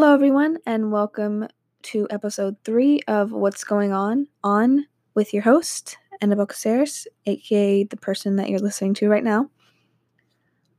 [0.00, 1.46] Hello, everyone, and welcome
[1.82, 7.98] to episode three of What's Going On on with your host, Annabelle Caceres, aka the
[7.98, 9.50] person that you're listening to right now.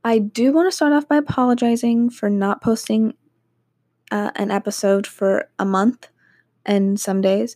[0.02, 3.14] I do want to start off by apologizing for not posting
[4.10, 6.08] uh, an episode for a month
[6.66, 7.54] and some days.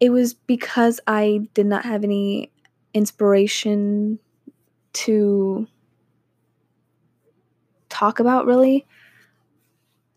[0.00, 2.50] It was because I did not have any
[2.92, 4.18] inspiration
[4.94, 5.68] to
[7.88, 8.84] talk about really.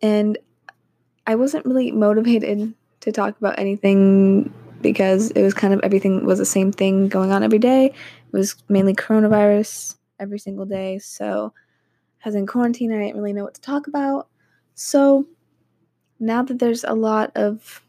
[0.03, 0.37] And
[1.25, 6.39] I wasn't really motivated to talk about anything because it was kind of everything was
[6.39, 7.85] the same thing going on every day.
[7.85, 7.93] It
[8.33, 10.99] was mainly coronavirus every single day.
[10.99, 11.53] So,
[12.25, 14.27] as in quarantine, I didn't really know what to talk about.
[14.75, 15.25] So,
[16.19, 17.81] now that there's a lot of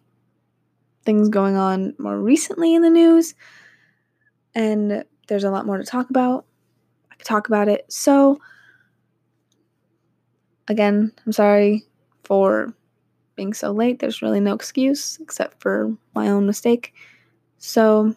[1.05, 3.35] things going on more recently in the news
[4.55, 6.47] and there's a lot more to talk about,
[7.11, 7.93] I could talk about it.
[7.93, 8.39] So,
[10.69, 11.85] again, I'm sorry
[12.25, 12.75] for
[13.37, 13.99] being so late.
[13.99, 16.95] There's really no excuse except for my own mistake.
[17.59, 18.15] So,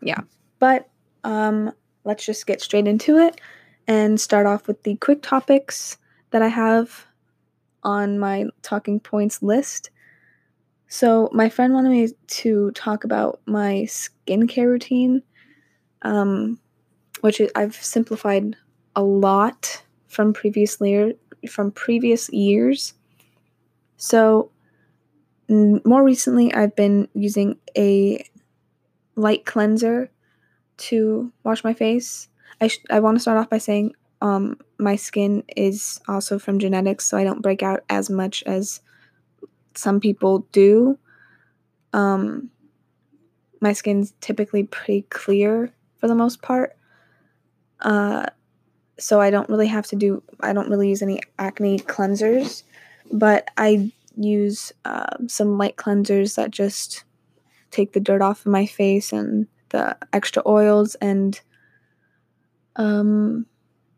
[0.00, 0.20] yeah.
[0.58, 0.88] But
[1.24, 1.72] um,
[2.04, 3.40] let's just get straight into it
[3.86, 5.98] and start off with the quick topics
[6.30, 7.06] that I have
[7.82, 9.90] on my talking points list.
[10.88, 15.22] So, my friend wanted me to talk about my skincare routine,
[16.02, 16.60] um,
[17.20, 18.56] which I've simplified
[18.94, 21.16] a lot from previously
[21.48, 22.94] from previous years.
[23.96, 24.50] So,
[25.48, 28.24] more recently, I've been using a
[29.14, 30.10] light cleanser
[30.78, 32.28] to wash my face.
[32.60, 36.58] I, sh- I want to start off by saying um, my skin is also from
[36.58, 38.80] genetics, so I don't break out as much as
[39.74, 40.98] some people do.
[41.92, 42.50] Um,
[43.60, 46.76] my skin's typically pretty clear for the most part.
[47.80, 48.26] Uh,
[48.98, 52.62] so I don't really have to do, I don't really use any acne cleansers,
[53.12, 57.04] but I use uh, some light cleansers that just
[57.70, 61.40] take the dirt off of my face and the extra oils and
[62.76, 63.46] um,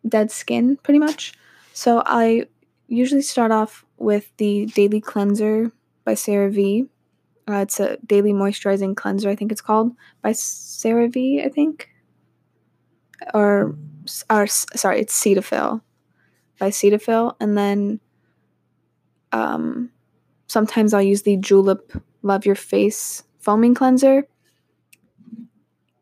[0.06, 1.34] dead skin, pretty much.
[1.72, 2.46] So I
[2.88, 5.70] usually start off with the Daily Cleanser
[6.04, 6.88] by CeraVe.
[7.48, 9.92] Uh, it's a daily moisturizing cleanser, I think it's called,
[10.22, 11.88] by CeraVe, I think.
[13.34, 13.74] Or,
[14.28, 15.80] or sorry, it's Cetaphil
[16.58, 17.34] by Cetaphil.
[17.40, 18.00] And then
[19.32, 19.90] um,
[20.46, 24.26] sometimes I'll use the Julep Love Your Face foaming cleanser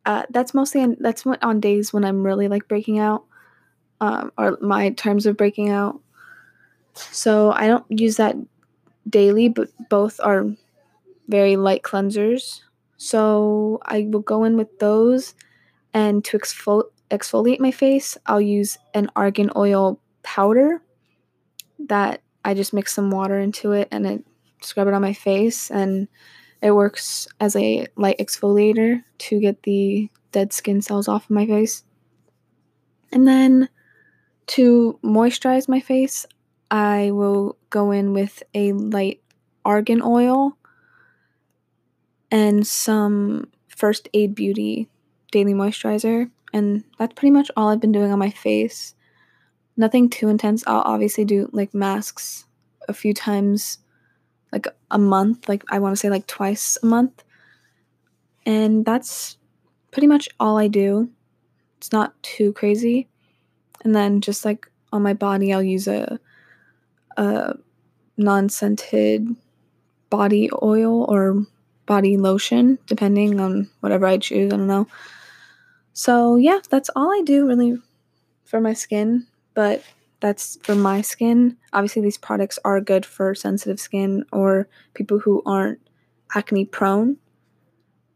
[0.07, 3.25] uh, that's mostly on, that's what on days when I'm really like breaking out,
[4.01, 6.01] um, or my terms of breaking out.
[6.95, 8.37] So I don't use that
[9.11, 10.47] daily, but both are
[11.27, 12.61] very light cleansers.
[12.99, 15.35] So I will go in with those,
[15.93, 20.81] and to exfol- exfoliate my face, I'll use an argan oil powder
[21.81, 24.25] that I just mix some water into it and it
[24.63, 26.09] scrub it on my face and
[26.63, 31.47] it works as a light exfoliator to get the dead skin cells off of my
[31.47, 31.85] face.
[33.13, 33.69] And then
[34.49, 36.25] to moisturize my face,
[36.71, 39.21] I will go in with a light
[39.65, 40.57] argan oil
[42.31, 44.89] and some First Aid Beauty
[45.33, 46.31] daily moisturizer.
[46.53, 48.95] And that's pretty much all I've been doing on my face.
[49.77, 50.65] Nothing too intense.
[50.67, 52.47] I'll obviously do like masks
[52.89, 53.79] a few times
[54.53, 57.25] like a month, like I want to say like twice a month.
[58.47, 59.37] And that's
[59.91, 61.11] pretty much all I do.
[61.79, 63.09] It's not too crazy.
[63.85, 66.19] And then just like on my body, I'll use a
[67.17, 67.55] a
[68.17, 69.29] non-scented
[70.11, 71.45] body oil or
[71.87, 74.53] body lotion, depending on whatever I choose.
[74.53, 74.87] I don't know.
[75.93, 77.79] So yeah, that's all I do really
[78.45, 79.27] for my skin.
[79.57, 79.83] But
[80.21, 81.57] that's for my skin.
[81.73, 85.81] Obviously, these products are good for sensitive skin or people who aren't
[86.35, 87.17] acne prone.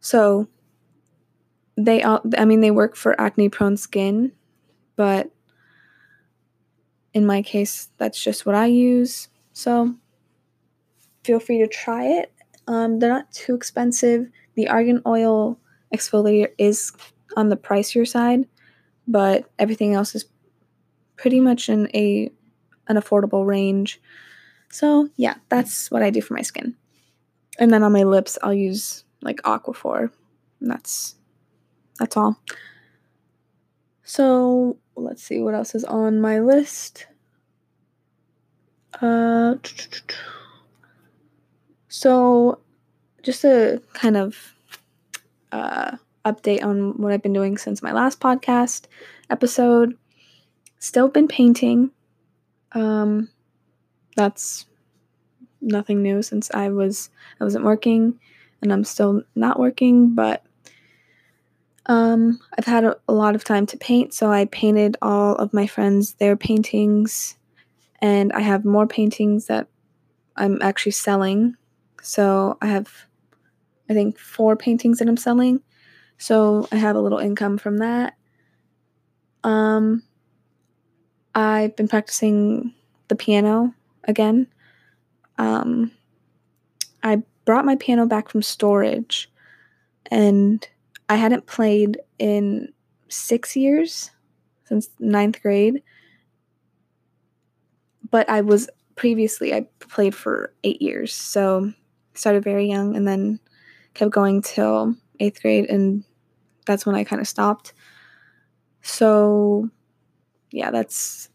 [0.00, 0.48] So,
[1.76, 4.32] they all, I mean, they work for acne prone skin,
[4.96, 5.31] but
[7.14, 9.28] in my case, that's just what I use.
[9.54, 9.94] So,
[11.25, 12.32] feel free to try it.
[12.66, 14.28] Um, they're not too expensive.
[14.56, 15.58] The argan oil
[15.94, 16.92] exfoliator is
[17.34, 18.46] on the pricier side,
[19.08, 20.26] but everything else is
[21.20, 22.31] pretty much in a
[22.88, 24.00] an affordable range.
[24.70, 26.75] So yeah, that's what I do for my skin.
[27.58, 30.11] And then on my lips, I'll use like Aquaphor.
[30.62, 31.17] That's
[31.99, 32.40] that's all.
[34.02, 37.06] So let's see what else is on my list.
[39.02, 39.56] Uh,
[41.88, 42.61] so
[43.23, 44.55] just a kind of
[45.52, 48.87] uh, update on what I've been doing since my last podcast
[49.28, 49.96] episode
[50.80, 51.92] still been painting.
[52.72, 53.28] Um,
[54.16, 54.66] that's
[55.60, 57.10] nothing new since I was
[57.40, 58.18] I wasn't working
[58.62, 60.44] and I'm still not working, but
[61.86, 65.52] um, I've had a, a lot of time to paint, so I painted all of
[65.52, 67.36] my friends their paintings,
[68.00, 69.66] and I have more paintings that
[70.36, 71.56] I'm actually selling.
[72.02, 73.06] So I have,
[73.88, 75.62] I think, four paintings that I'm selling.
[76.18, 78.14] So I have a little income from that.
[79.42, 80.02] Um,
[81.34, 82.74] I've been practicing
[83.08, 83.74] the piano
[84.04, 84.46] again.
[85.38, 85.92] Um,
[87.02, 89.30] I brought my piano back from storage
[90.10, 90.66] and
[91.08, 92.72] I hadn't played in
[93.08, 94.10] six years
[94.64, 95.82] since ninth grade.
[98.10, 101.12] But I was previously, I played for eight years.
[101.12, 101.72] So
[102.14, 103.40] started very young and then
[103.94, 105.70] kept going till eighth grade.
[105.70, 106.04] And
[106.66, 107.72] that's when I kind of stopped.
[108.82, 109.70] So
[110.50, 111.29] yeah, that's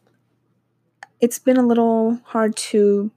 [1.21, 3.11] it's been a little hard to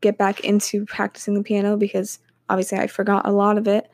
[0.00, 3.88] get back into practicing the piano because obviously I forgot a lot of it.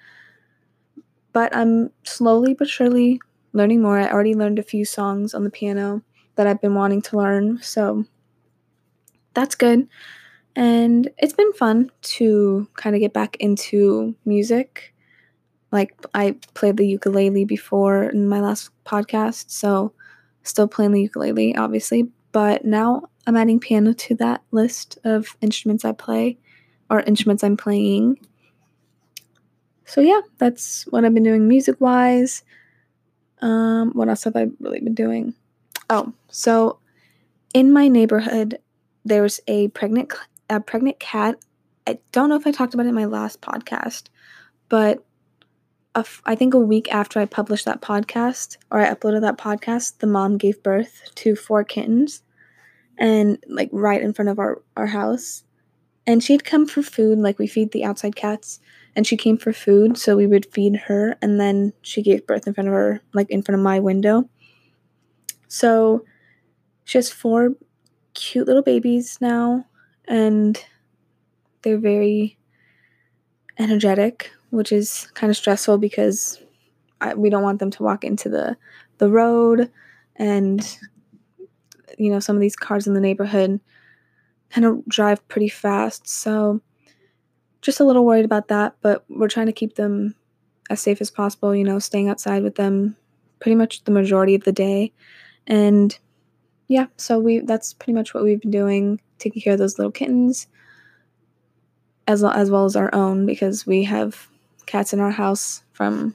[1.32, 3.20] But I'm slowly but surely
[3.52, 3.98] learning more.
[3.98, 6.02] I already learned a few songs on the piano
[6.34, 8.04] that I've been wanting to learn, so
[9.34, 9.86] that's good.
[10.56, 14.92] And it's been fun to kind of get back into music.
[15.70, 19.92] Like I played the ukulele before in my last podcast, so
[20.42, 25.84] still playing the ukulele, obviously, but now I'm adding piano to that list of instruments
[25.84, 26.38] I play
[26.88, 28.18] or instruments I'm playing.
[29.84, 32.42] So yeah, that's what I've been doing music wise.
[33.42, 35.34] Um, what else have I really been doing?
[35.88, 36.78] Oh, so
[37.54, 38.58] in my neighborhood,
[39.04, 40.12] there's a pregnant
[40.48, 41.36] a pregnant cat.
[41.86, 44.08] I don't know if I talked about it in my last podcast,
[44.68, 45.04] but
[45.94, 50.06] I think a week after I published that podcast or I uploaded that podcast, the
[50.06, 52.22] mom gave birth to four kittens
[52.96, 55.42] and like right in front of our, our house.
[56.06, 58.60] And she'd come for food, like we feed the outside cats,
[58.96, 62.46] and she came for food, so we would feed her, and then she gave birth
[62.46, 64.28] in front of her, like in front of my window.
[65.46, 66.04] So
[66.84, 67.50] she has four
[68.14, 69.66] cute little babies now,
[70.08, 70.62] and
[71.62, 72.38] they're very
[73.58, 76.40] energetic, which is kind of stressful because
[77.00, 78.56] I, we don't want them to walk into the
[78.98, 79.70] the road
[80.16, 80.60] and
[82.00, 83.60] you know, some of these cars in the neighborhood
[84.50, 86.08] kind of drive pretty fast.
[86.08, 86.60] So
[87.60, 90.14] just a little worried about that, but we're trying to keep them
[90.70, 92.96] as safe as possible, you know, staying outside with them
[93.38, 94.92] pretty much the majority of the day.
[95.46, 95.96] And
[96.68, 99.92] yeah, so we that's pretty much what we've been doing, taking care of those little
[99.92, 100.46] kittens
[102.08, 104.28] as well, as well as our own because we have
[104.66, 106.14] cats in our house from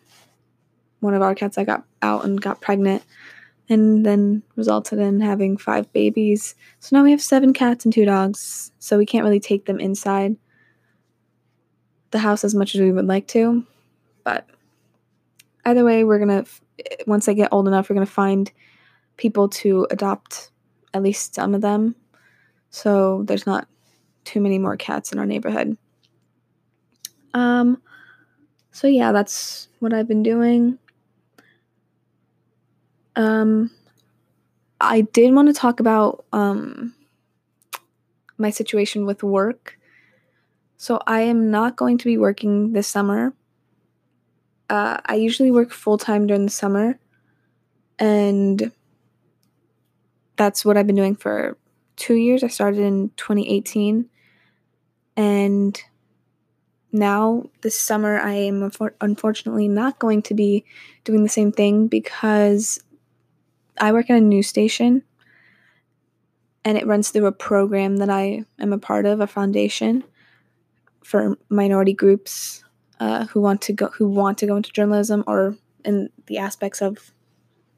[1.00, 3.03] one of our cats that got out and got pregnant
[3.69, 6.56] and then resulted in having five babies.
[6.80, 9.80] So now we have seven cats and two dogs, so we can't really take them
[9.80, 10.36] inside
[12.12, 13.65] the house as much as we would like to.
[14.24, 14.48] But
[15.65, 16.45] either way, we're gonna,
[17.07, 18.51] once they get old enough, we're gonna find
[19.18, 20.51] people to adopt
[20.94, 21.95] at least some of them.
[22.69, 23.68] So there's not
[24.25, 25.77] too many more cats in our neighborhood.
[27.34, 27.81] Um,
[28.75, 30.77] so yeah, that's what I've been doing.
[33.15, 33.72] Um,
[34.82, 36.94] I did want to talk about um,
[38.38, 39.79] my situation with work.
[40.75, 43.34] So I am not going to be working this summer.
[44.70, 47.00] Uh, I usually work full time during the summer,
[47.98, 48.74] and
[50.36, 51.58] that's what I've been doing for
[51.96, 52.44] two years.
[52.44, 54.10] I started in 2018,
[55.15, 55.82] and
[56.95, 58.71] now this summer I am
[59.01, 60.65] unfortunately not going to be
[61.03, 62.79] doing the same thing because
[63.77, 65.03] I work at a news station
[66.63, 70.03] and it runs through a program that I am a part of, a foundation
[71.03, 72.63] for minority groups
[72.99, 76.81] uh, who want to go who want to go into journalism or in the aspects
[76.81, 77.11] of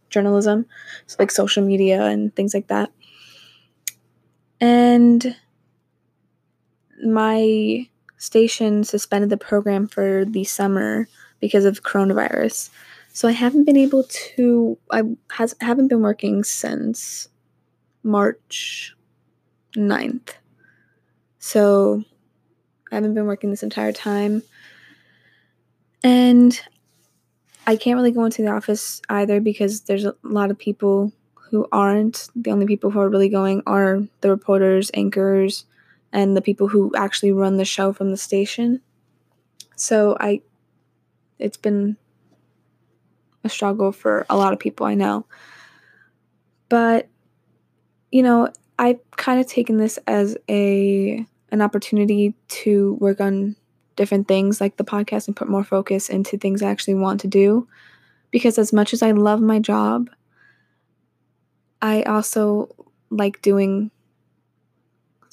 [0.09, 0.65] journalism,
[1.07, 2.91] so like social media and things like that.
[4.61, 5.35] And
[7.03, 11.07] my station suspended the program for the summer
[11.39, 12.69] because of coronavirus.
[13.13, 17.29] So I haven't been able to I has haven't been working since
[18.03, 18.95] March
[19.75, 20.29] 9th.
[21.39, 22.03] So
[22.91, 24.43] I haven't been working this entire time.
[26.03, 26.59] And
[27.65, 31.11] I can't really go into the office either because there's a lot of people
[31.49, 32.29] who aren't.
[32.35, 35.65] The only people who are really going are the reporters, anchors,
[36.11, 38.81] and the people who actually run the show from the station.
[39.75, 40.41] So I
[41.39, 41.97] it's been
[43.43, 45.25] a struggle for a lot of people I know.
[46.69, 47.07] But,
[48.11, 53.55] you know, I've kind of taken this as a an opportunity to work on
[53.95, 57.27] different things like the podcast and put more focus into things I actually want to
[57.27, 57.67] do.
[58.31, 60.09] Because as much as I love my job,
[61.81, 62.75] I also
[63.09, 63.91] like doing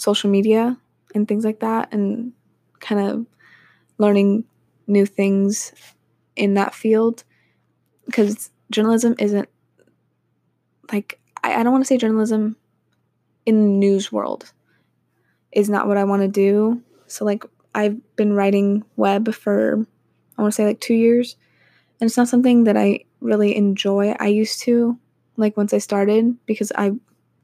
[0.05, 0.77] social media
[1.15, 2.33] and things like that and
[2.81, 3.27] kind of
[3.99, 4.45] learning
[4.87, 5.73] new things
[6.37, 7.25] in that field
[8.07, 9.49] because journalism isn't
[10.93, 12.57] like I, I don't want to say journalism
[13.47, 14.53] in the news world
[15.53, 16.83] is not what I want to do.
[17.07, 17.45] So like
[17.75, 19.87] I've been writing web for
[20.37, 21.37] I want to say like 2 years
[22.01, 24.15] and it's not something that I really enjoy.
[24.19, 24.99] I used to
[25.37, 26.93] like once I started because I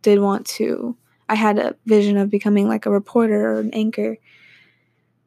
[0.02, 0.96] did want to
[1.30, 4.18] I had a vision of becoming like a reporter or an anchor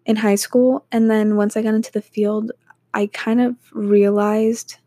[0.06, 0.86] in high school.
[0.92, 2.52] And then once I got into the field
[2.94, 4.78] I kind of realized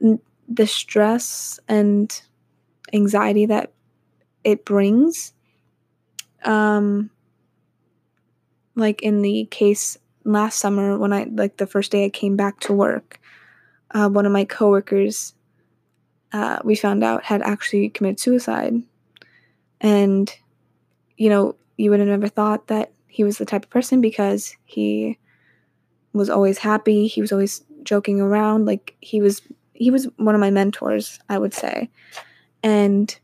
[0.00, 2.22] the stress and
[2.92, 3.72] anxiety that
[4.44, 5.32] it brings.
[6.44, 7.10] Um
[8.74, 12.60] like in the case last summer when I like the first day I came back
[12.60, 13.18] to work
[13.90, 15.34] uh, one of my coworkers
[16.32, 18.74] uh, we found out had actually committed suicide
[19.80, 20.34] and
[21.16, 24.56] you know you would have never thought that he was the type of person because
[24.64, 25.18] he
[26.12, 29.42] was always happy he was always joking around like he was
[29.78, 31.88] he was one of my mentors, I would say.
[32.62, 33.16] And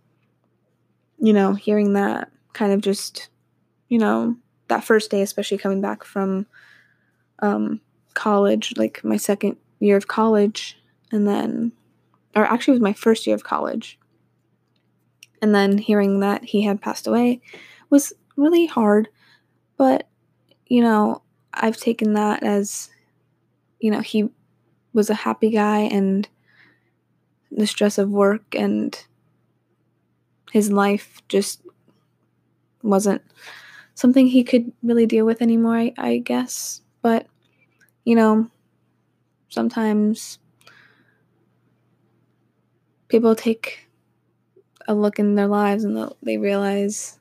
[1.19, 3.29] you know, hearing that kind of just,
[3.89, 4.37] you know,
[4.69, 6.47] that first day especially coming back from
[7.41, 7.81] um
[8.15, 10.79] college, like my second year of college
[11.11, 11.73] and then
[12.37, 13.99] or actually it was my first year of college.
[15.45, 17.43] And then hearing that he had passed away
[17.91, 19.11] was really hard,
[19.77, 20.09] but
[20.65, 21.21] you know,
[21.53, 22.89] I've taken that as
[23.79, 24.31] you know, he
[24.95, 26.27] was a happy guy and
[27.51, 28.99] the stress of work and
[30.51, 31.61] his life just
[32.83, 33.21] wasn't
[33.93, 36.81] something he could really deal with anymore, I, I guess.
[37.03, 37.27] But,
[38.05, 38.51] you know,
[39.51, 40.39] sometimes
[43.09, 43.85] people take
[44.87, 47.19] a look in their lives and they realize,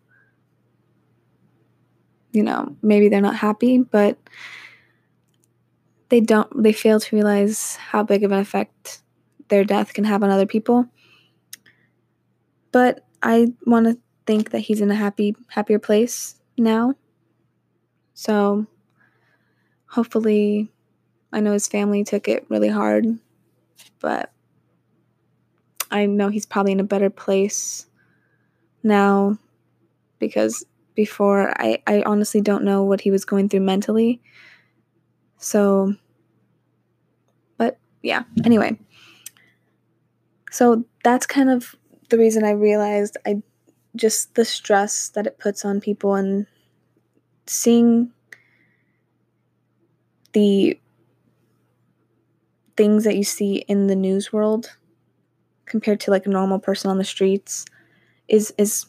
[2.32, 4.18] you know, maybe they're not happy, but
[6.10, 9.02] they don't, they fail to realize how big of an effect
[9.48, 10.88] their death can have on other people.
[12.72, 16.96] But I want to think that he's in a happy happier place now.
[18.14, 18.66] So
[19.88, 20.72] hopefully
[21.32, 23.06] I know his family took it really hard,
[24.00, 24.33] but
[25.92, 27.88] I know he's probably in a better place
[28.84, 29.38] now
[30.20, 34.22] because before I, I honestly don't know what he was going through mentally.
[35.38, 35.96] So,
[37.58, 38.78] but yeah, anyway.
[40.52, 41.76] So that's kind of
[42.10, 43.42] the reason I realized I
[43.96, 46.46] just the stress that it puts on people and
[47.46, 48.12] seeing
[50.34, 50.80] the
[52.76, 54.76] things that you see in the news world
[55.66, 57.66] compared to like a normal person on the streets
[58.28, 58.86] is is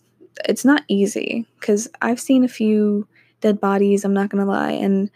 [0.49, 3.07] it's not easy cuz I've seen a few
[3.41, 5.11] dead bodies, I'm not going to lie, and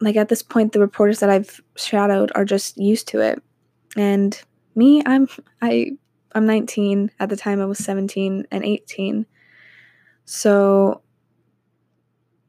[0.00, 3.42] like at this point the reporters that I've shadowed are just used to it.
[3.96, 4.40] And
[4.74, 5.28] me, I'm
[5.62, 5.92] I
[6.34, 7.10] I'm 19.
[7.20, 9.26] At the time I was 17 and 18.
[10.24, 11.02] So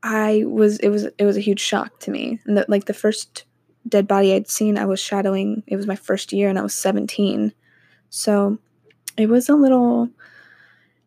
[0.03, 2.39] I was it was it was a huge shock to me.
[2.45, 3.45] And the, like the first
[3.87, 5.63] dead body I'd seen, I was shadowing.
[5.67, 7.53] It was my first year and I was 17.
[8.09, 8.57] So
[9.17, 10.09] it was a little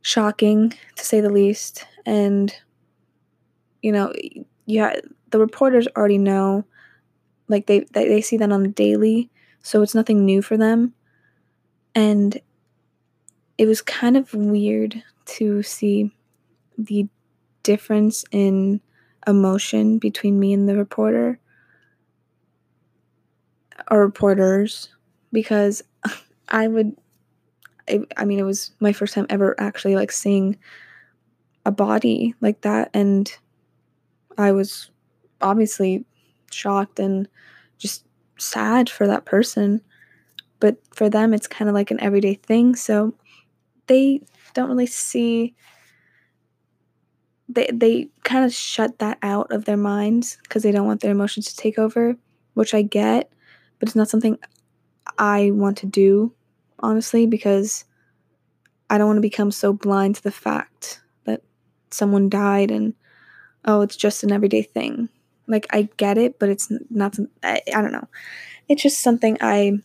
[0.03, 2.55] shocking to say the least and
[3.83, 4.13] you know,
[4.67, 4.97] yeah,
[5.31, 6.65] the reporters already know
[7.49, 9.31] like they they, they see that on a daily,
[9.63, 10.95] so it's nothing new for them.
[11.95, 12.41] And
[13.57, 16.13] it was kind of weird to see
[16.77, 17.09] the
[17.63, 18.81] difference in
[19.27, 21.39] emotion between me and the reporter
[23.91, 24.89] or reporters
[25.33, 25.83] because
[26.49, 26.97] I would
[27.89, 30.57] I, I mean it was my first time ever actually like seeing
[31.65, 33.31] a body like that and
[34.37, 34.91] I was
[35.41, 36.05] obviously
[36.51, 37.29] shocked and
[37.79, 38.05] just
[38.39, 39.81] sad for that person.
[40.61, 43.15] But for them it's kind of like an everyday thing so
[43.87, 44.21] they
[44.55, 45.55] don't really see
[47.49, 51.11] they they kind of shut that out of their minds because they don't want their
[51.11, 52.17] emotions to take over
[52.55, 53.33] which i get
[53.79, 54.39] but it's not something
[55.19, 56.33] i want to do
[56.81, 57.85] honestly because
[58.91, 61.43] i don't want to become so blind to the fact that
[61.91, 62.95] someone died and
[63.65, 65.09] oh it's just an everyday thing
[65.47, 68.09] like i get it but it's not I, I don't know
[68.69, 69.79] it's just something i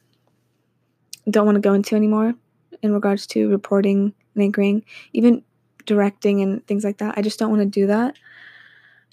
[1.30, 2.34] don't want to go into anymore
[2.82, 4.84] in regards to reporting and anchoring.
[5.14, 5.44] Even
[5.86, 7.18] directing and things like that.
[7.18, 8.16] I just don't want to do that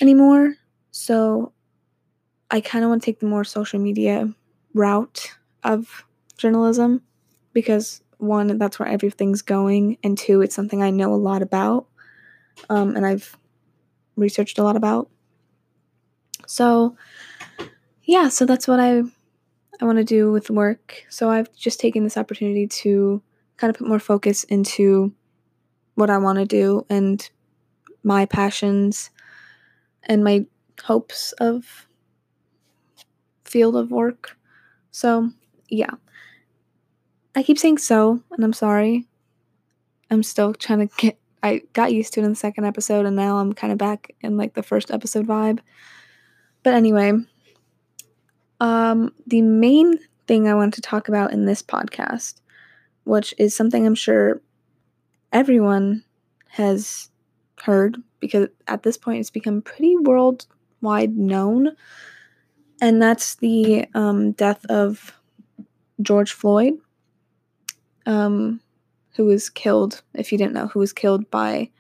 [0.01, 0.55] anymore.
[0.91, 1.53] So
[2.51, 4.33] I kind of want to take the more social media
[4.75, 5.33] route
[5.65, 6.05] of
[6.37, 7.03] journalism
[7.53, 11.87] because one, that's where everything's going, and two, it's something I know a lot about
[12.69, 13.37] um, and I've
[14.17, 15.09] researched a lot about.
[16.47, 16.97] So,
[18.05, 19.03] yeah, so that's what I
[19.81, 21.07] I want to do with work.
[21.09, 23.23] So I've just taken this opportunity to
[23.57, 25.15] kind of put more focus into
[25.95, 27.29] what I want to do and
[28.03, 29.11] my passions
[30.03, 30.47] and my
[30.85, 31.87] hopes of
[33.45, 34.37] field of work.
[34.91, 35.31] So,
[35.69, 35.91] yeah.
[37.35, 39.07] I keep saying so, and I'm sorry.
[40.11, 43.17] I'm still trying to get I got used to it in the second episode and
[43.17, 45.61] now I'm kind of back in like the first episode vibe.
[46.63, 47.13] But anyway,
[48.61, 52.41] um the main thing I want to talk about in this podcast,
[53.05, 54.43] which is something I'm sure
[55.33, 56.05] everyone
[56.49, 57.09] has
[57.63, 61.77] heard because at this point it's become pretty worldwide known,
[62.81, 65.13] and that's the um, death of
[66.01, 66.75] George Floyd,
[68.07, 68.61] um,
[69.17, 71.71] who was killed, if you didn't know, who was killed by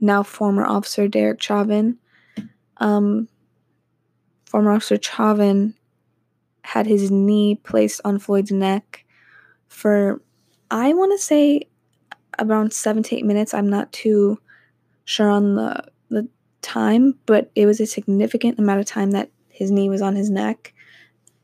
[0.00, 1.98] now former officer Derek Chauvin.
[2.78, 3.28] Um,
[4.46, 5.74] former officer Chauvin
[6.62, 9.04] had his knee placed on Floyd's neck
[9.68, 10.22] for,
[10.70, 11.62] I want to say,
[12.38, 13.52] around seven to eight minutes.
[13.52, 14.40] I'm not too
[15.04, 16.28] sure on the the
[16.62, 19.30] time, but it was a significant amount of time that
[19.60, 20.72] his knee was on his neck.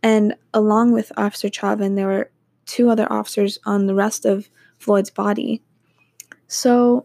[0.02, 2.30] And along with Officer Chauvin, there were
[2.64, 5.62] two other officers on the rest of Floyd's body.
[6.49, 7.04] So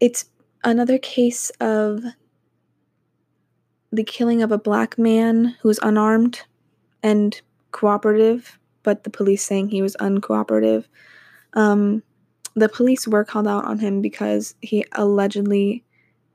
[0.00, 0.24] it's
[0.64, 2.02] another case of
[3.92, 6.40] the killing of a black man who was unarmed
[7.02, 7.38] and
[7.72, 10.86] cooperative, but the police saying he was uncooperative.
[11.52, 12.02] Um,
[12.54, 15.84] the police were called out on him because he allegedly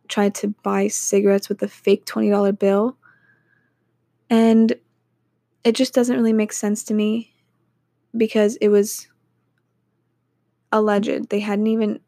[0.07, 2.97] tried to buy cigarettes with a fake $20 bill.
[4.29, 4.73] And
[5.63, 7.33] it just doesn't really make sense to me
[8.15, 9.07] because it was
[10.71, 11.29] alleged.
[11.29, 11.99] They hadn't even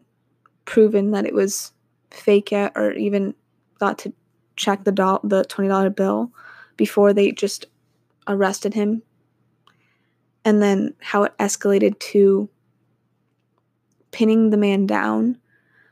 [0.65, 1.71] proven that it was
[2.11, 3.33] fake yet or even
[3.79, 4.13] thought to
[4.55, 6.31] check the do- the $20 bill
[6.75, 7.65] before they just
[8.27, 9.01] arrested him.
[10.43, 12.49] And then how it escalated to
[14.11, 15.37] pinning the man down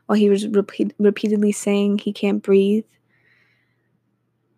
[0.06, 2.84] while he was repeat- repeatedly saying he can't breathe.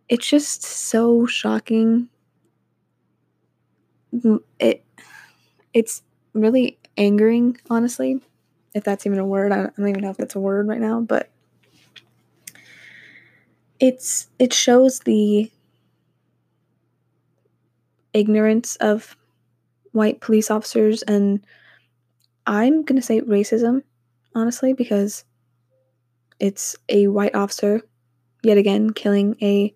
[0.08, 2.08] It's just so shocking.
[4.58, 4.84] It
[5.74, 8.20] it's really angering, honestly,
[8.74, 9.52] if that's even a word.
[9.52, 11.30] I don't, even know if that's a word right now, but
[13.80, 15.50] it's it shows the
[18.12, 19.16] ignorance of
[19.92, 21.44] white police officers and
[22.46, 23.82] I'm going to say racism,
[24.34, 25.24] honestly, because
[26.40, 27.82] it's a white officer
[28.42, 29.74] yet again killing a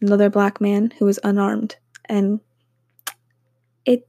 [0.00, 1.76] another black man who was unarmed
[2.06, 2.40] and
[3.84, 4.08] it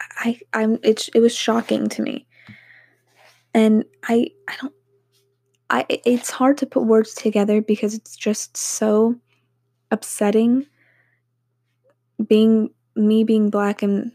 [0.00, 2.26] I I'm it it was shocking to me.
[3.52, 4.74] And I I don't
[5.70, 9.16] I it's hard to put words together because it's just so
[9.90, 10.66] upsetting
[12.26, 14.12] being me being black and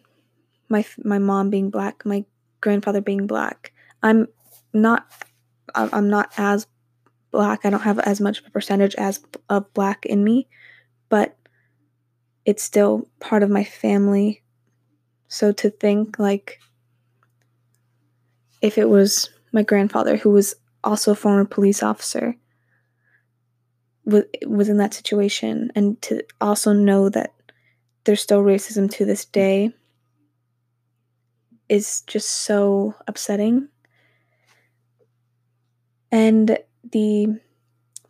[0.70, 2.26] my my mom being black, my
[2.62, 3.74] grandfather being black.
[4.04, 4.28] I'm
[4.74, 5.12] not
[5.76, 6.68] I'm not as
[7.32, 7.66] black.
[7.66, 10.48] I don't have as much of a percentage as of black in me,
[11.10, 11.38] but
[12.46, 14.42] it's still part of my family.
[15.28, 16.60] So to think like
[18.62, 22.36] if it was my grandfather who was also a former police officer
[24.06, 27.34] was was in that situation and to also know that
[28.04, 29.72] there's still racism to this day
[31.68, 33.70] is just so upsetting.
[36.12, 36.58] And
[36.92, 37.40] the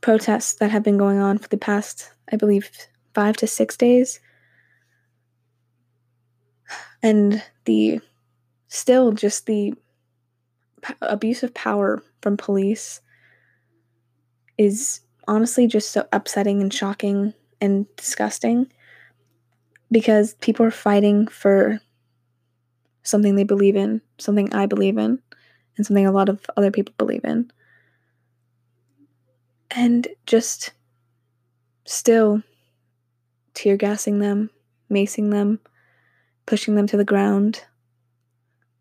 [0.02, 2.70] protests that have been going on for the past, I believe,
[3.14, 4.20] five to six days,
[7.02, 8.00] and the
[8.68, 9.74] still just the
[10.82, 13.02] p- abuse of power from police
[14.58, 18.72] is honestly just so upsetting and shocking and disgusting
[19.92, 21.80] because people are fighting for
[23.04, 25.20] something they believe in, something I believe in,
[25.78, 27.52] and something a lot of other people believe in.
[29.72, 30.72] And just
[31.86, 32.42] still
[33.54, 34.50] tear gassing them,
[34.92, 35.60] macing them,
[36.46, 37.64] pushing them to the ground,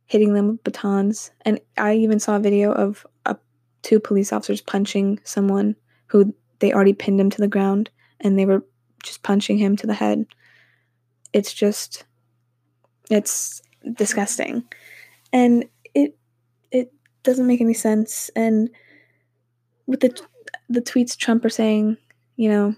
[0.06, 1.30] hitting them with batons.
[1.42, 3.34] And I even saw a video of uh,
[3.82, 8.46] two police officers punching someone who they already pinned him to the ground and they
[8.46, 8.64] were
[9.02, 10.26] just punching him to the head.
[11.32, 12.04] It's just,
[13.10, 13.62] it's
[13.94, 14.64] disgusting.
[15.32, 16.16] And it
[16.70, 18.30] it doesn't make any sense.
[18.34, 18.70] And
[19.86, 20.20] with the
[20.68, 21.96] the tweets Trump are saying,
[22.36, 22.74] you know,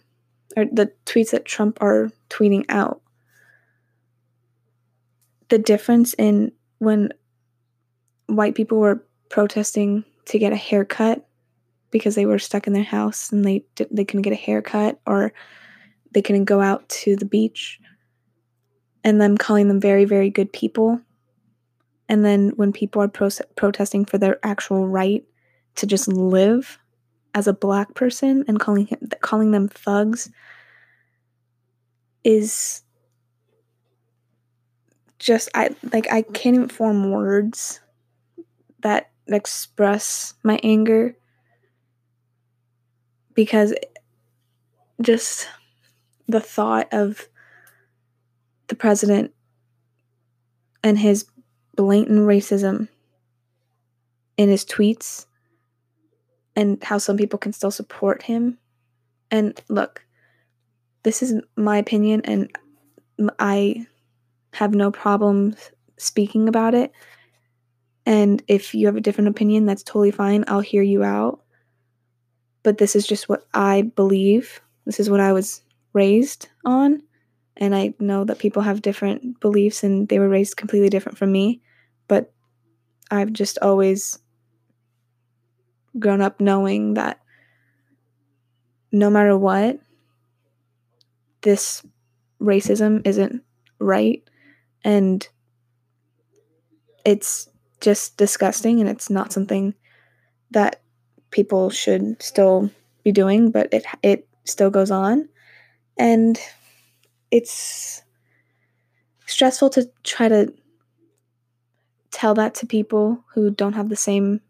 [0.56, 3.00] or the tweets that Trump are tweeting out,
[5.48, 7.10] the difference in when
[8.26, 11.26] white people were protesting to get a haircut
[11.90, 15.32] because they were stuck in their house and they they couldn't get a haircut or
[16.12, 17.80] they couldn't go out to the beach
[19.02, 21.00] and them calling them very very good people.
[22.08, 25.24] And then when people are pro- protesting for their actual right
[25.76, 26.79] to just live
[27.34, 30.30] as a black person and calling him, calling them thugs
[32.24, 32.82] is
[35.18, 37.80] just I like I can't even form words
[38.80, 41.14] that express my anger
[43.34, 43.74] because
[45.00, 45.48] just
[46.26, 47.28] the thought of
[48.68, 49.32] the president
[50.82, 51.26] and his
[51.76, 52.88] blatant racism
[54.36, 55.26] in his tweets
[56.56, 58.58] and how some people can still support him.
[59.30, 60.04] And look,
[61.02, 62.50] this is my opinion, and
[63.38, 63.86] I
[64.52, 65.54] have no problem
[65.96, 66.92] speaking about it.
[68.06, 70.44] And if you have a different opinion, that's totally fine.
[70.48, 71.40] I'll hear you out.
[72.62, 74.60] But this is just what I believe.
[74.84, 77.02] This is what I was raised on.
[77.56, 81.30] And I know that people have different beliefs and they were raised completely different from
[81.30, 81.60] me.
[82.08, 82.32] But
[83.10, 84.18] I've just always
[85.98, 87.20] grown up knowing that
[88.92, 89.78] no matter what,
[91.42, 91.84] this
[92.40, 93.42] racism isn't
[93.78, 94.22] right.
[94.84, 95.26] And
[97.04, 97.48] it's
[97.80, 99.74] just disgusting and it's not something
[100.50, 100.82] that
[101.30, 102.70] people should still
[103.04, 105.28] be doing, but it it still goes on.
[105.98, 106.38] And
[107.30, 108.02] it's
[109.26, 110.52] stressful to try to
[112.10, 114.40] tell that to people who don't have the same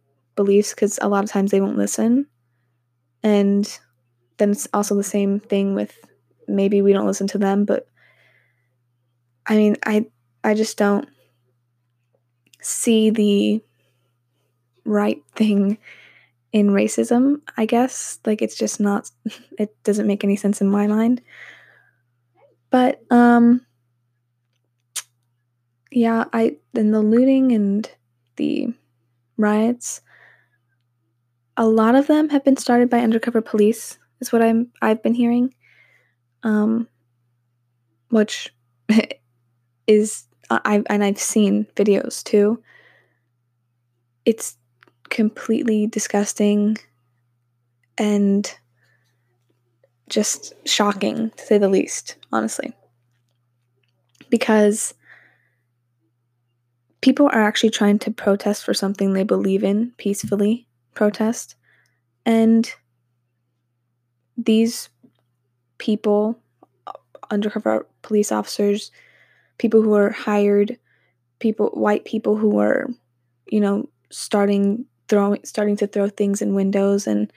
[0.45, 2.27] beliefs because a lot of times they won't listen.
[3.23, 3.67] And
[4.39, 5.95] then it's also the same thing with
[6.49, 7.87] maybe we don't listen to them, but
[9.47, 10.07] I mean, I
[10.43, 11.09] I just don't
[12.63, 13.63] see the
[14.85, 15.79] right thing
[16.53, 18.19] in racism, I guess.
[18.25, 19.11] Like it's just not
[19.59, 21.21] it doesn't make any sense in my mind.
[22.71, 23.67] But um
[25.91, 27.91] yeah, I in the looting and
[28.37, 28.73] the
[29.37, 30.01] riots,
[31.61, 35.13] a lot of them have been started by undercover police, is what I'm I've been
[35.13, 35.55] hearing.
[36.43, 36.89] Um
[38.09, 38.53] which
[39.87, 42.63] is I and I've seen videos too.
[44.25, 44.57] It's
[45.11, 46.79] completely disgusting
[47.99, 48.51] and
[50.09, 52.73] just shocking to say the least, honestly.
[54.31, 54.95] Because
[57.03, 61.57] people are actually trying to protest for something they believe in peacefully protest.
[62.27, 62.71] And
[64.37, 64.89] these
[65.79, 66.39] people
[67.31, 68.91] undercover police officers
[69.59, 70.79] people who are hired
[71.39, 72.89] people white people who are
[73.51, 77.07] you know starting throwing starting to throw things in windows.
[77.07, 77.31] And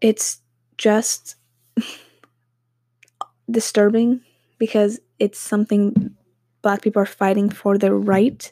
[0.00, 0.40] it's
[0.78, 1.36] just
[3.50, 4.22] disturbing
[4.58, 6.16] because it's something
[6.62, 8.50] black people are fighting for their right.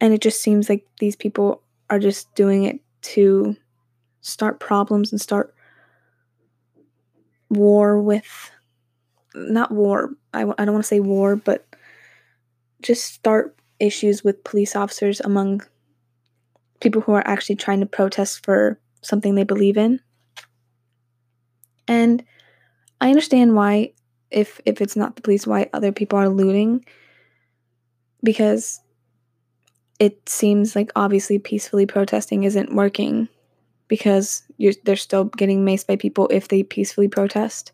[0.00, 3.56] And it just seems like these people are just doing it to
[4.20, 5.54] start problems and start
[7.48, 8.50] war with
[9.34, 11.66] not war I w- I don't want to say war but
[12.82, 15.62] just start issues with police officers among
[16.80, 20.00] people who are actually trying to protest for something they believe in.
[21.88, 22.24] And
[23.00, 23.92] i understand why
[24.30, 26.84] if if it's not the police why other people are looting
[28.22, 28.80] because
[29.98, 33.28] it seems like obviously peacefully protesting isn't working
[33.88, 34.42] because
[34.84, 37.72] they're still getting maced by people if they peacefully protest.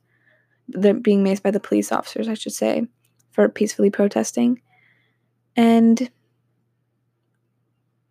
[0.69, 2.87] They're being maced by the police officers, I should say,
[3.31, 4.61] for peacefully protesting.
[5.57, 6.11] And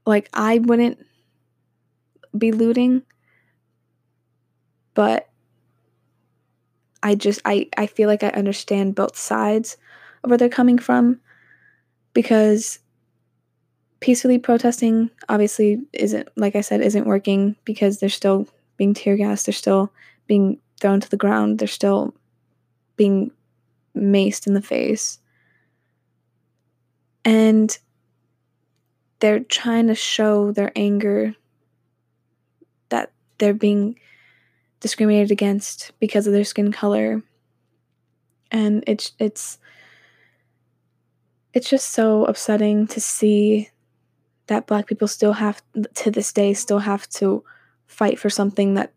[0.06, 1.00] like I wouldn't
[2.38, 3.04] be looting,
[4.94, 5.30] but
[7.04, 9.78] I just I I feel like I understand both sides
[10.24, 11.20] of where they're coming from
[12.14, 12.80] because
[14.02, 19.46] peacefully protesting obviously isn't like I said isn't working because they're still being tear gassed,
[19.46, 19.94] they're still
[20.28, 22.14] being thrown to the ground, they're still
[22.98, 23.32] being
[23.96, 25.20] maced in the face.
[27.24, 27.78] And
[29.20, 31.36] they're trying to show their anger
[32.90, 34.00] that they're being
[34.80, 37.22] discriminated against because of their skin color.
[38.50, 39.60] And it's it's
[41.54, 43.70] it's just so upsetting to see
[44.52, 45.64] that black people still have
[45.96, 47.42] to this day still have to
[47.88, 48.92] fight for something that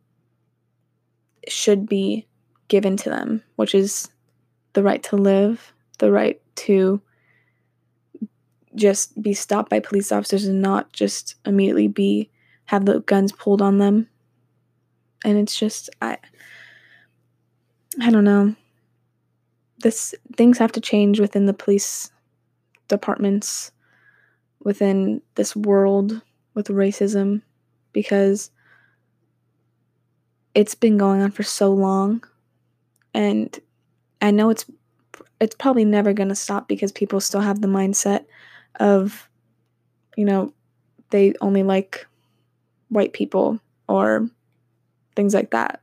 [1.47, 2.27] should be
[2.67, 4.09] given to them, which is
[4.73, 7.01] the right to live, the right to
[8.75, 12.29] just be stopped by police officers and not just immediately be
[12.65, 14.09] have the guns pulled on them.
[15.25, 16.19] And it's just I
[18.03, 18.57] I don't know.
[19.79, 22.11] This things have to change within the police
[22.89, 23.71] departments
[24.65, 26.23] within this world
[26.55, 27.43] with racism
[27.93, 28.51] because
[30.55, 32.25] it's been going on for so long.
[33.13, 33.57] And
[34.21, 34.65] I know it's
[35.41, 38.25] it's probably never going to stop because people still have the mindset
[38.81, 39.29] of
[40.17, 40.53] you know
[41.11, 42.07] they only like
[42.89, 44.29] white people or
[45.15, 45.81] things like that.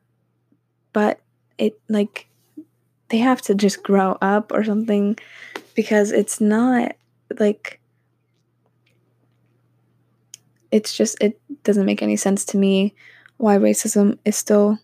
[0.94, 1.20] But
[1.58, 2.28] it like
[3.10, 5.17] they have to just grow up or something
[5.76, 6.96] because it's not
[7.39, 7.81] like
[10.71, 12.95] it's just it doesn't make any sense to me
[13.38, 14.79] why racism is still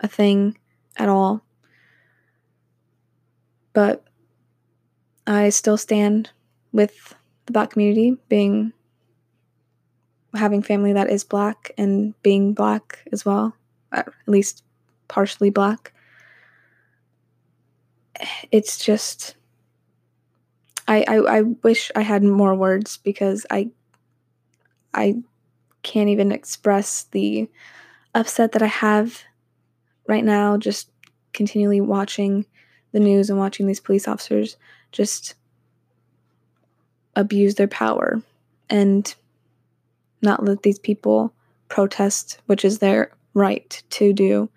[0.00, 0.56] a thing
[0.96, 1.42] at all.
[3.72, 4.04] But
[5.26, 6.30] I still stand
[6.72, 7.14] with
[7.46, 8.72] the black community being
[10.34, 13.54] having family that is black and being black as well,
[13.92, 14.64] at least
[15.08, 15.92] partially black.
[18.50, 19.36] It's just
[20.88, 23.70] I, I, I wish I had more words because I
[24.94, 25.16] I
[25.82, 27.48] can't even express the
[28.14, 29.22] upset that I have
[30.06, 30.90] right now just
[31.32, 32.46] continually watching
[32.92, 34.56] the news and watching these police officers
[34.92, 35.34] just
[37.16, 38.22] abuse their power
[38.68, 39.14] and
[40.20, 41.32] not let these people
[41.68, 44.48] protest, which is their right to do.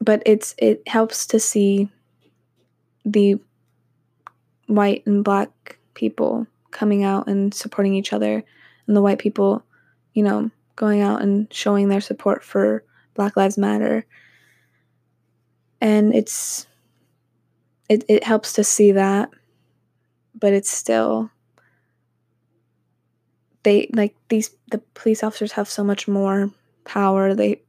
[0.00, 1.88] But it's it helps to see
[3.04, 3.36] the
[4.66, 8.44] white and black people coming out and supporting each other
[8.86, 9.64] and the white people,
[10.12, 12.84] you know, going out and showing their support for
[13.14, 14.04] Black Lives Matter.
[15.80, 16.66] And it's
[17.88, 19.30] it, it helps to see that,
[20.34, 21.30] but it's still
[23.62, 26.50] they like these the police officers have so much more
[26.84, 27.34] power.
[27.34, 27.62] They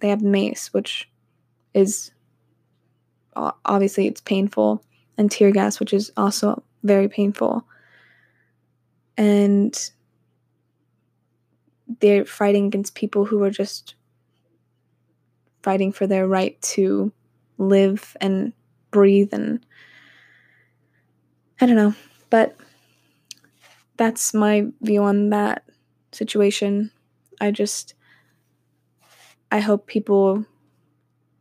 [0.00, 1.10] they have mace, which
[1.74, 2.10] is
[3.34, 4.84] obviously it's painful,
[5.18, 7.66] and tear gas, which is also very painful
[9.16, 9.90] and
[12.00, 13.94] they're fighting against people who are just
[15.62, 17.12] fighting for their right to
[17.58, 18.52] live and
[18.90, 19.64] breathe and
[21.60, 21.94] I don't know,
[22.30, 22.56] but
[23.96, 25.64] that's my view on that
[26.10, 26.90] situation.
[27.40, 27.94] I just
[29.52, 30.44] I hope people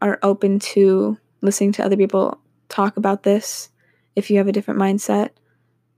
[0.01, 3.69] are open to listening to other people talk about this
[4.15, 5.29] if you have a different mindset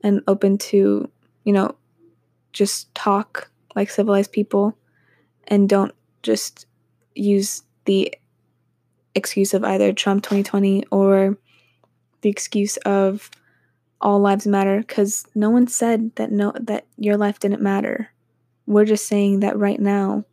[0.04, 1.10] and open to
[1.44, 1.76] you know,
[2.52, 4.78] just talk like civilized people
[5.48, 6.66] and don't just
[7.16, 8.14] use the
[9.16, 11.38] excuse of either Trump 2020 or
[12.22, 13.30] the excuse of
[14.02, 18.10] all lives matter because no one said that no that your life didn't matter.
[18.66, 20.26] We're just saying that right now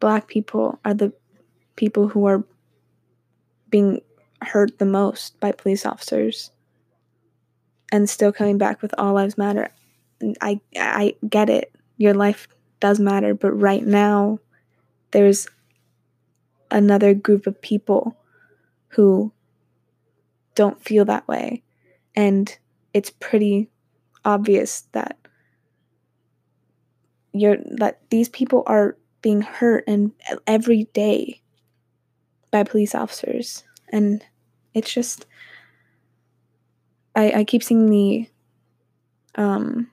[0.00, 1.12] black people are the
[1.76, 2.44] people who are
[3.68, 4.00] being
[4.42, 6.50] hurt the most by police officers
[7.92, 9.70] and still coming back with all lives matter.
[10.40, 11.74] I I get it.
[11.96, 12.48] Your life
[12.78, 14.38] does matter, but right now
[15.12, 15.48] there's
[16.70, 18.16] another group of people
[18.88, 19.32] who
[20.54, 21.62] don't feel that way.
[22.14, 22.56] And
[22.92, 23.70] it's pretty
[24.24, 25.16] obvious that
[27.32, 30.12] you're that these people are being hurt and
[30.46, 31.40] every day
[32.50, 34.24] by police officers and
[34.74, 35.26] it's just
[37.20, 38.26] I, I keep seeing the
[39.34, 39.90] um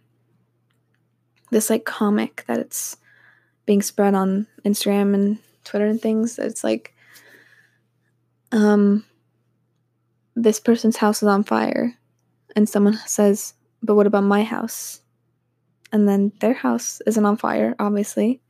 [1.51, 2.97] this like comic that it's
[3.65, 6.39] being spread on Instagram and Twitter and things.
[6.39, 6.93] It's like
[8.51, 9.03] um
[10.35, 11.97] this person's house is on fire
[12.55, 15.01] and someone says, "But what about my house?"
[15.91, 18.41] And then their house isn't on fire, obviously.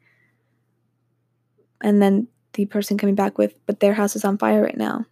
[1.82, 5.06] And then the person coming back with, "But their house is on fire right now."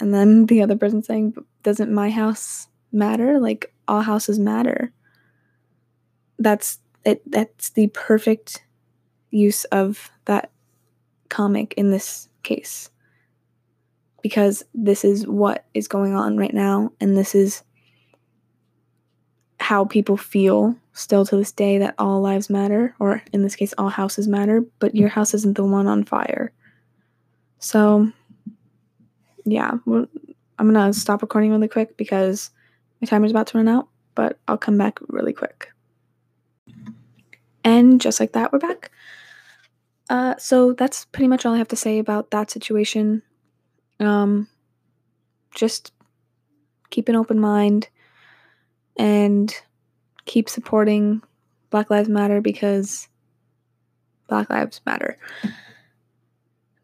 [0.00, 3.38] And then the other person saying, "Doesn't my house matter?
[3.38, 4.92] Like all houses matter."
[6.38, 8.64] That's it that's the perfect
[9.30, 10.50] use of that
[11.28, 12.90] comic in this case.
[14.22, 17.62] Because this is what is going on right now and this is
[19.60, 23.74] how people feel still to this day that all lives matter, or in this case,
[23.78, 26.52] all houses matter, but your house isn't the one on fire.
[27.58, 28.10] So,
[29.52, 30.08] yeah, I'm
[30.58, 32.50] gonna stop recording really quick because
[33.00, 33.88] my timer's about to run out.
[34.14, 35.72] but I'll come back really quick.
[37.64, 38.90] And just like that, we're back.
[40.08, 43.22] Uh, so that's pretty much all I have to say about that situation.
[44.00, 44.48] Um,
[45.54, 45.92] just
[46.90, 47.88] keep an open mind
[48.98, 49.54] and
[50.24, 51.22] keep supporting
[51.70, 53.08] Black Lives Matter because
[54.28, 55.16] Black Lives Matter.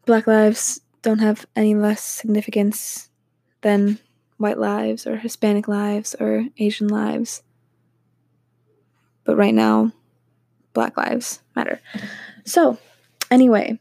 [0.05, 3.09] Black lives don't have any less significance
[3.61, 3.97] than
[4.35, 7.43] white lives or Hispanic lives or Asian lives.
[9.23, 9.93] But right now,
[10.73, 11.79] Black Lives Matter.
[12.43, 12.77] So,
[13.31, 13.79] anyway,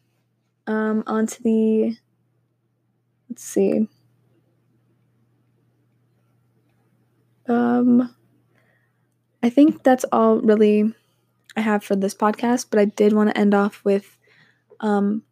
[0.68, 1.96] um, on to the.
[3.28, 3.88] Let's see.
[7.48, 8.14] Um,
[9.42, 10.94] I think that's all really
[11.56, 14.16] I have for this podcast, but I did want to end off with
[14.78, 15.24] um,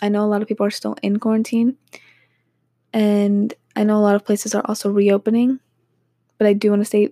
[0.00, 1.76] I know a lot of people are still in quarantine,
[2.92, 5.60] and I know a lot of places are also reopening,
[6.38, 7.10] but I do want to say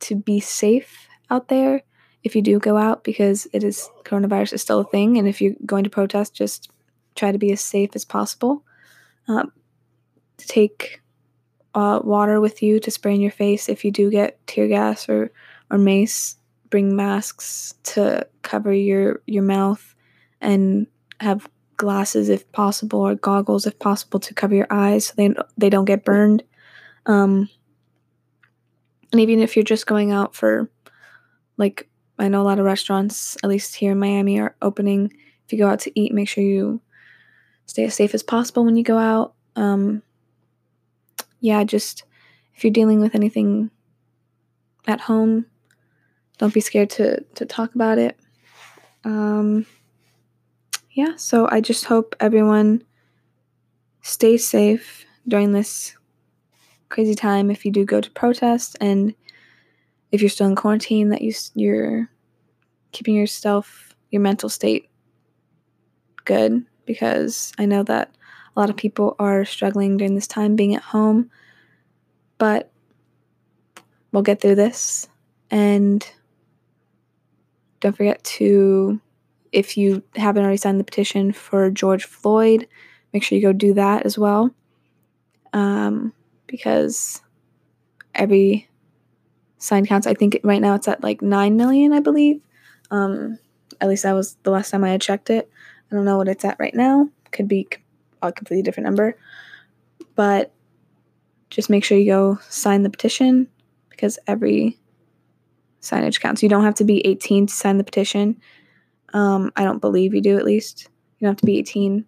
[0.00, 1.82] to be safe out there
[2.24, 5.40] if you do go out because it is coronavirus is still a thing, and if
[5.40, 6.70] you're going to protest, just
[7.14, 8.64] try to be as safe as possible.
[9.28, 9.52] Um,
[10.38, 11.00] take
[11.74, 15.08] uh, water with you to spray in your face if you do get tear gas
[15.08, 15.32] or
[15.70, 16.36] or mace.
[16.70, 19.94] Bring masks to cover your your mouth
[20.40, 20.86] and
[21.20, 25.70] have glasses if possible or goggles if possible to cover your eyes so they they
[25.70, 26.42] don't get burned.
[27.06, 27.48] Um,
[29.10, 30.70] and even if you're just going out for
[31.56, 35.12] like I know a lot of restaurants, at least here in Miami, are opening.
[35.44, 36.80] If you go out to eat, make sure you
[37.66, 39.34] stay as safe as possible when you go out.
[39.56, 40.02] Um,
[41.40, 42.04] yeah, just
[42.54, 43.70] if you're dealing with anything
[44.86, 45.46] at home,
[46.38, 48.18] don't be scared to to talk about it.
[49.04, 49.66] Um,
[50.92, 52.84] yeah, so I just hope everyone
[54.02, 55.96] stays safe during this
[56.88, 59.14] crazy time if you do go to protest and
[60.10, 62.10] if you're still in quarantine that you you're
[62.90, 64.90] keeping yourself your mental state
[66.26, 68.14] good because I know that
[68.54, 71.30] a lot of people are struggling during this time being at home
[72.36, 72.70] but
[74.10, 75.08] we'll get through this
[75.50, 76.06] and
[77.80, 79.00] don't forget to
[79.52, 82.66] if you haven't already signed the petition for George Floyd,
[83.12, 84.50] make sure you go do that as well.
[85.52, 86.12] Um,
[86.46, 87.20] because
[88.14, 88.68] every
[89.58, 90.06] sign counts.
[90.06, 92.40] I think right now it's at like 9 million, I believe.
[92.90, 93.38] Um,
[93.80, 95.48] at least that was the last time I had checked it.
[95.90, 97.08] I don't know what it's at right now.
[97.30, 97.68] Could be
[98.22, 99.16] a completely different number.
[100.14, 100.52] But
[101.50, 103.48] just make sure you go sign the petition
[103.90, 104.78] because every
[105.80, 106.42] signage counts.
[106.42, 108.40] You don't have to be 18 to sign the petition.
[109.12, 110.88] Um, I don't believe you do, at least.
[111.18, 112.04] You don't have to be 18.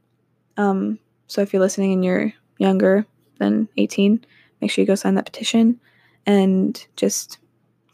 [0.57, 3.07] Um, so if you're listening and you're younger
[3.39, 4.25] than 18,
[4.61, 5.81] make sure you go sign that petition
[6.27, 7.39] and just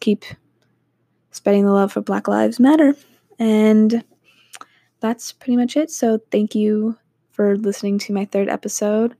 [0.01, 0.25] keep
[1.31, 2.95] spreading the love for Black Lives Matter.
[3.39, 4.05] And
[5.01, 5.91] that's pretty much it.
[5.91, 6.97] So thank you
[7.33, 9.15] for listening to my third episode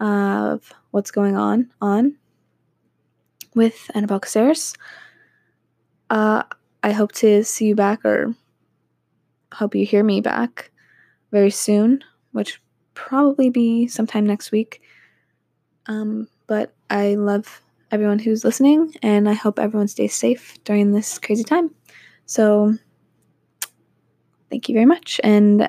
[0.00, 2.16] of What's Going On on
[3.54, 4.74] with Annabelle Caceres.
[6.10, 6.44] Uh,
[6.82, 8.34] I hope to see you back or
[9.52, 10.70] hope you hear me back
[11.30, 12.60] very soon, which
[12.94, 14.82] probably be sometime next week.
[15.86, 21.18] Um, but I love everyone who's listening, and I hope everyone stays safe during this
[21.18, 21.70] crazy time.
[22.26, 22.76] So,
[24.50, 25.68] thank you very much, and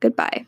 [0.00, 0.46] goodbye.